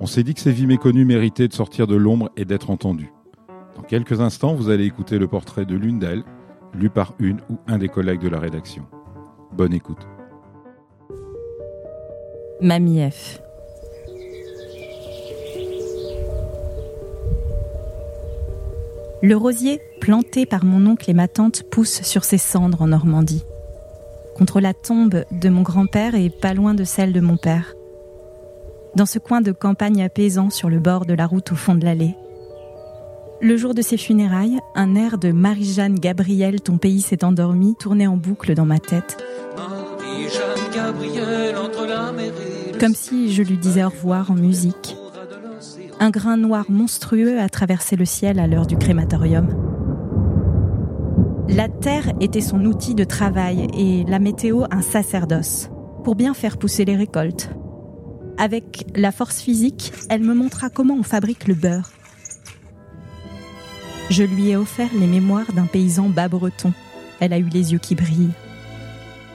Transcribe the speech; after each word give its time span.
On 0.00 0.06
s'est 0.06 0.22
dit 0.22 0.34
que 0.34 0.40
ces 0.40 0.52
vies 0.52 0.66
méconnues 0.66 1.04
méritaient 1.04 1.48
de 1.48 1.52
sortir 1.52 1.86
de 1.86 1.94
l'ombre 1.94 2.30
et 2.36 2.44
d'être 2.44 2.70
entendues. 2.70 3.12
Dans 3.76 3.82
quelques 3.82 4.20
instants, 4.20 4.54
vous 4.54 4.70
allez 4.70 4.84
écouter 4.84 5.18
le 5.18 5.28
portrait 5.28 5.64
de 5.64 5.76
l'une 5.76 5.98
d'elles, 5.98 6.24
lu 6.74 6.90
par 6.90 7.14
une 7.18 7.40
ou 7.48 7.58
un 7.66 7.78
des 7.78 7.88
collègues 7.88 8.20
de 8.20 8.28
la 8.28 8.40
rédaction. 8.40 8.84
Bonne 9.52 9.72
écoute. 9.72 10.06
Mamie 12.60 13.10
F. 13.10 13.40
Le 19.22 19.36
rosier, 19.36 19.80
planté 20.00 20.44
par 20.44 20.64
mon 20.64 20.86
oncle 20.86 21.08
et 21.08 21.14
ma 21.14 21.28
tante, 21.28 21.62
pousse 21.70 22.02
sur 22.02 22.24
ses 22.24 22.36
cendres 22.36 22.82
en 22.82 22.88
Normandie. 22.88 23.44
Contre 24.36 24.60
la 24.60 24.74
tombe 24.74 25.24
de 25.30 25.48
mon 25.48 25.62
grand-père 25.62 26.14
et 26.14 26.28
pas 26.28 26.52
loin 26.52 26.74
de 26.74 26.84
celle 26.84 27.12
de 27.12 27.20
mon 27.20 27.36
père. 27.36 27.74
Dans 28.96 29.06
ce 29.06 29.18
coin 29.18 29.40
de 29.40 29.50
campagne 29.50 30.02
apaisant 30.02 30.50
sur 30.50 30.70
le 30.70 30.78
bord 30.78 31.04
de 31.04 31.14
la 31.14 31.26
route 31.26 31.50
au 31.50 31.56
fond 31.56 31.74
de 31.74 31.84
l'allée. 31.84 32.14
Le 33.40 33.56
jour 33.56 33.74
de 33.74 33.82
ses 33.82 33.96
funérailles, 33.96 34.60
un 34.76 34.94
air 34.94 35.18
de 35.18 35.32
Marie-Jeanne 35.32 35.98
Gabriel, 35.98 36.60
ton 36.60 36.78
pays 36.78 37.00
s'est 37.00 37.24
endormi, 37.24 37.74
tournait 37.74 38.06
en 38.06 38.16
boucle 38.16 38.54
dans 38.54 38.64
ma 38.64 38.78
tête. 38.78 39.22
Comme 42.78 42.94
si 42.94 43.32
je 43.32 43.42
lui 43.42 43.58
disais 43.58 43.82
au 43.82 43.88
revoir 43.88 44.30
en 44.30 44.34
musique. 44.34 44.96
Un 45.98 46.10
grain 46.10 46.36
noir 46.36 46.66
monstrueux 46.68 47.40
a 47.40 47.48
traversé 47.48 47.96
le 47.96 48.04
ciel 48.04 48.38
à 48.38 48.46
l'heure 48.46 48.66
du 48.66 48.76
crématorium. 48.76 49.48
La 51.48 51.68
terre 51.68 52.12
était 52.20 52.40
son 52.40 52.64
outil 52.64 52.94
de 52.94 53.04
travail 53.04 53.66
et 53.76 54.04
la 54.08 54.18
météo 54.18 54.64
un 54.70 54.82
sacerdoce, 54.82 55.68
pour 56.04 56.14
bien 56.14 56.32
faire 56.32 56.58
pousser 56.58 56.84
les 56.84 56.96
récoltes. 56.96 57.50
Avec 58.36 58.86
la 58.96 59.12
force 59.12 59.40
physique, 59.40 59.92
elle 60.08 60.22
me 60.22 60.34
montra 60.34 60.68
comment 60.68 60.94
on 60.94 61.02
fabrique 61.04 61.46
le 61.46 61.54
beurre. 61.54 61.90
Je 64.10 64.24
lui 64.24 64.50
ai 64.50 64.56
offert 64.56 64.90
les 64.98 65.06
mémoires 65.06 65.52
d'un 65.52 65.66
paysan 65.66 66.08
bas 66.08 66.28
breton. 66.28 66.72
Elle 67.20 67.32
a 67.32 67.38
eu 67.38 67.48
les 67.48 67.72
yeux 67.72 67.78
qui 67.78 67.94
brillent. 67.94 68.32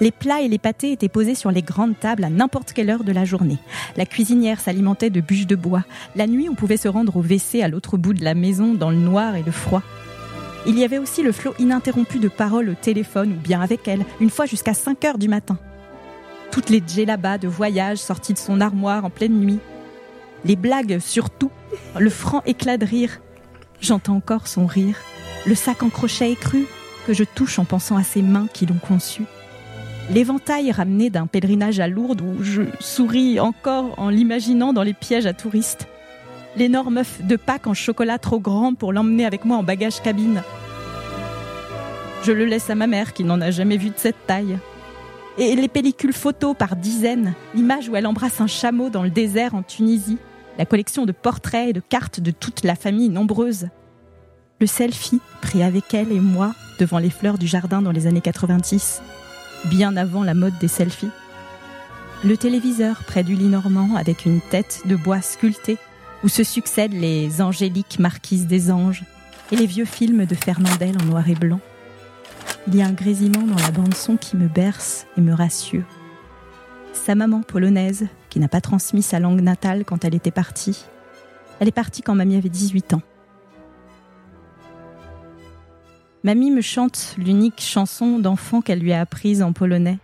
Les 0.00 0.10
plats 0.10 0.42
et 0.42 0.48
les 0.48 0.58
pâtés 0.58 0.92
étaient 0.92 1.08
posés 1.08 1.34
sur 1.34 1.50
les 1.50 1.62
grandes 1.62 1.98
tables 1.98 2.24
à 2.24 2.30
n'importe 2.30 2.72
quelle 2.72 2.90
heure 2.90 3.04
de 3.04 3.12
la 3.12 3.24
journée. 3.24 3.58
La 3.96 4.06
cuisinière 4.06 4.60
s'alimentait 4.60 5.10
de 5.10 5.20
bûches 5.20 5.46
de 5.46 5.56
bois. 5.56 5.84
La 6.14 6.26
nuit, 6.26 6.48
on 6.48 6.54
pouvait 6.54 6.76
se 6.76 6.88
rendre 6.88 7.16
au 7.16 7.22
WC 7.22 7.62
à 7.62 7.68
l'autre 7.68 7.96
bout 7.96 8.14
de 8.14 8.22
la 8.22 8.34
maison 8.34 8.74
dans 8.74 8.90
le 8.90 8.96
noir 8.96 9.36
et 9.36 9.42
le 9.42 9.52
froid. 9.52 9.82
Il 10.66 10.78
y 10.78 10.84
avait 10.84 10.98
aussi 10.98 11.22
le 11.22 11.32
flot 11.32 11.54
ininterrompu 11.58 12.18
de 12.18 12.28
paroles 12.28 12.68
au 12.68 12.74
téléphone 12.74 13.32
ou 13.32 13.40
bien 13.40 13.60
avec 13.60 13.88
elle, 13.88 14.04
une 14.20 14.30
fois 14.30 14.46
jusqu'à 14.46 14.74
5 14.74 15.04
heures 15.04 15.18
du 15.18 15.28
matin. 15.28 15.58
Toutes 16.50 16.70
les 16.70 16.82
djellabas 16.86 17.38
de 17.38 17.48
voyage 17.48 17.98
sorties 17.98 18.32
de 18.32 18.38
son 18.38 18.60
armoire 18.60 19.04
en 19.04 19.10
pleine 19.10 19.38
nuit. 19.38 19.60
Les 20.44 20.56
blagues 20.56 20.98
surtout, 20.98 21.50
le 21.98 22.10
franc 22.10 22.42
éclat 22.46 22.78
de 22.78 22.86
rire. 22.86 23.20
J'entends 23.80 24.16
encore 24.16 24.48
son 24.48 24.66
rire, 24.66 24.98
le 25.46 25.54
sac 25.54 25.82
en 25.82 25.88
crochet 25.88 26.32
écru 26.32 26.66
que 27.06 27.12
je 27.12 27.24
touche 27.24 27.58
en 27.58 27.64
pensant 27.64 27.96
à 27.96 28.02
ses 28.02 28.22
mains 28.22 28.48
qui 28.52 28.66
l'ont 28.66 28.78
conçu 28.78 29.24
l'éventail 30.10 30.72
ramené 30.72 31.10
d'un 31.10 31.26
pèlerinage 31.26 31.80
à 31.80 31.88
Lourdes 31.88 32.22
où 32.22 32.42
je 32.42 32.62
souris 32.80 33.40
encore 33.40 33.94
en 33.98 34.08
l'imaginant 34.08 34.72
dans 34.72 34.82
les 34.82 34.94
pièges 34.94 35.26
à 35.26 35.32
touristes, 35.32 35.86
l'énorme 36.56 36.98
œuf 36.98 37.20
de 37.22 37.36
Pâques 37.36 37.66
en 37.66 37.74
chocolat 37.74 38.18
trop 38.18 38.40
grand 38.40 38.74
pour 38.74 38.92
l'emmener 38.92 39.26
avec 39.26 39.44
moi 39.44 39.56
en 39.56 39.62
bagage 39.62 40.00
cabine. 40.02 40.42
Je 42.24 42.32
le 42.32 42.46
laisse 42.46 42.70
à 42.70 42.74
ma 42.74 42.86
mère 42.86 43.12
qui 43.12 43.24
n'en 43.24 43.40
a 43.40 43.50
jamais 43.50 43.76
vu 43.76 43.90
de 43.90 43.98
cette 43.98 44.26
taille. 44.26 44.58
Et 45.38 45.54
les 45.54 45.68
pellicules 45.68 46.12
photos 46.12 46.56
par 46.56 46.74
dizaines, 46.74 47.34
l'image 47.54 47.88
où 47.88 47.96
elle 47.96 48.06
embrasse 48.06 48.40
un 48.40 48.48
chameau 48.48 48.90
dans 48.90 49.04
le 49.04 49.10
désert 49.10 49.54
en 49.54 49.62
Tunisie, 49.62 50.18
la 50.58 50.66
collection 50.66 51.06
de 51.06 51.12
portraits 51.12 51.68
et 51.68 51.72
de 51.72 51.80
cartes 51.80 52.18
de 52.20 52.32
toute 52.32 52.64
la 52.64 52.74
famille 52.74 53.08
nombreuse. 53.08 53.68
Le 54.60 54.66
selfie 54.66 55.20
pris 55.40 55.62
avec 55.62 55.94
elle 55.94 56.10
et 56.10 56.18
moi 56.18 56.54
devant 56.80 56.98
les 56.98 57.10
fleurs 57.10 57.38
du 57.38 57.46
jardin 57.46 57.80
dans 57.80 57.92
les 57.92 58.08
années 58.08 58.20
90 58.20 59.00
bien 59.66 59.96
avant 59.96 60.24
la 60.24 60.34
mode 60.34 60.58
des 60.58 60.68
selfies. 60.68 61.10
Le 62.24 62.36
téléviseur 62.36 63.04
près 63.04 63.22
du 63.22 63.34
lit 63.34 63.48
normand 63.48 63.94
avec 63.96 64.26
une 64.26 64.40
tête 64.40 64.82
de 64.86 64.96
bois 64.96 65.20
sculptée 65.20 65.78
où 66.24 66.28
se 66.28 66.42
succèdent 66.42 66.98
les 66.98 67.40
angéliques 67.40 67.98
marquises 67.98 68.46
des 68.46 68.70
anges 68.70 69.04
et 69.52 69.56
les 69.56 69.66
vieux 69.66 69.84
films 69.84 70.26
de 70.26 70.34
Fernandel 70.34 70.96
en 71.00 71.04
noir 71.04 71.28
et 71.28 71.34
blanc. 71.34 71.60
Il 72.70 72.76
y 72.76 72.82
a 72.82 72.86
un 72.86 72.92
grésillement 72.92 73.46
dans 73.46 73.56
la 73.56 73.70
bande-son 73.70 74.18
qui 74.18 74.36
me 74.36 74.46
berce 74.46 75.06
et 75.16 75.22
me 75.22 75.32
rassure. 75.32 75.86
Sa 76.92 77.14
maman 77.14 77.40
polonaise, 77.40 78.08
qui 78.28 78.40
n'a 78.40 78.48
pas 78.48 78.60
transmis 78.60 79.00
sa 79.00 79.18
langue 79.20 79.40
natale 79.40 79.86
quand 79.86 80.04
elle 80.04 80.14
était 80.14 80.30
partie. 80.30 80.84
Elle 81.60 81.68
est 81.68 81.72
partie 81.72 82.02
quand 82.02 82.14
mamie 82.14 82.36
avait 82.36 82.50
18 82.50 82.92
ans. 82.92 83.00
Mamie 86.24 86.50
me 86.50 86.60
chante 86.60 87.14
l'unique 87.16 87.62
chanson 87.62 88.18
d'enfant 88.18 88.60
qu'elle 88.60 88.80
lui 88.80 88.92
a 88.92 89.00
apprise 89.00 89.40
en 89.40 89.54
polonais. 89.54 89.98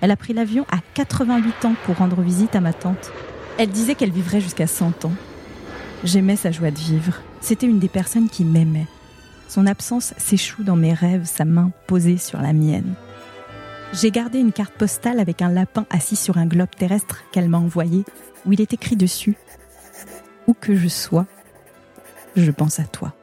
Elle 0.00 0.10
a 0.10 0.16
pris 0.16 0.32
l'avion 0.32 0.64
à 0.70 0.78
88 0.94 1.66
ans 1.66 1.74
pour 1.84 1.98
rendre 1.98 2.22
visite 2.22 2.56
à 2.56 2.62
ma 2.62 2.72
tante. 2.72 3.12
Elle 3.58 3.68
disait 3.68 3.94
qu'elle 3.94 4.12
vivrait 4.12 4.40
jusqu'à 4.40 4.66
100 4.66 5.04
ans. 5.04 5.12
J'aimais 6.02 6.36
sa 6.36 6.50
joie 6.50 6.70
de 6.70 6.78
vivre. 6.78 7.20
C'était 7.42 7.66
une 7.66 7.78
des 7.78 7.88
personnes 7.88 8.30
qui 8.30 8.46
m'aimait. 8.46 8.86
Son 9.48 9.66
absence 9.66 10.12
s'échoue 10.18 10.62
dans 10.62 10.76
mes 10.76 10.92
rêves, 10.92 11.24
sa 11.24 11.46
main 11.46 11.72
posée 11.86 12.18
sur 12.18 12.40
la 12.40 12.52
mienne. 12.52 12.94
J'ai 13.94 14.10
gardé 14.10 14.38
une 14.38 14.52
carte 14.52 14.74
postale 14.74 15.18
avec 15.18 15.40
un 15.40 15.48
lapin 15.48 15.86
assis 15.88 16.16
sur 16.16 16.36
un 16.36 16.46
globe 16.46 16.68
terrestre 16.76 17.24
qu'elle 17.32 17.48
m'a 17.48 17.56
envoyé, 17.58 18.04
où 18.44 18.52
il 18.52 18.60
est 18.60 18.74
écrit 18.74 18.96
dessus 18.96 19.36
Où 20.46 20.52
que 20.52 20.76
je 20.76 20.88
sois, 20.88 21.26
je 22.36 22.50
pense 22.50 22.78
à 22.78 22.84
toi. 22.84 23.14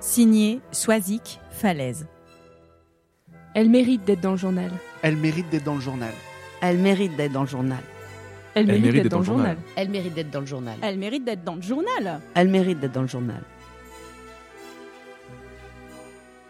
Signé 0.00 0.60
Soisic 0.70 1.40
Falaise. 1.50 2.06
Elle 3.54 3.70
mérite 3.70 4.04
d'être 4.04 4.20
dans 4.20 4.32
le 4.32 4.36
journal. 4.36 4.70
Elle 5.00 5.16
mérite 5.16 5.48
d'être 5.48 5.64
dans 5.64 5.76
le 5.76 5.80
journal. 5.80 6.12
Elle 6.60 6.78
mérite 6.78 7.16
d'être 7.16 7.32
dans 7.32 7.42
le 7.42 7.46
journal. 7.46 7.80
Elle 8.54 8.66
mérite 8.66 8.94
d'être 8.94 9.08
dans 9.08 9.20
le 9.20 9.24
journal. 9.24 9.56
Elle 9.76 9.88
mérite 9.88 10.14
d'être 10.14 10.30
dans 10.30 10.40
le 10.40 10.46
journal. 10.46 10.76
Elle 10.82 10.98
mérite 10.98 11.24
d'être 11.24 11.44
dans 11.44 11.54
le 11.54 11.62
journal. 11.62 12.20
Elle 12.34 12.48
mérite 12.48 12.80
d'être 12.80 12.92
dans 12.92 13.02
le 13.02 13.08
journal. 13.08 13.42